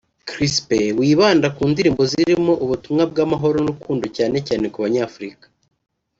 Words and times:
Chrispin 0.27 0.91
wibanda 0.99 1.47
ku 1.55 1.63
ndirimbo 1.71 2.01
zirimo 2.11 2.53
ubutumwa 2.63 3.03
bw’amahoro 3.11 3.57
n’urukundo 3.59 4.05
cyane 4.17 4.37
cyane 4.47 4.65
ku 4.73 4.77
banyafurika 4.83 5.45